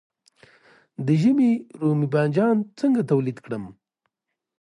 [1.05, 3.63] د ژمي رومي بانجان څنګه تولید کړم؟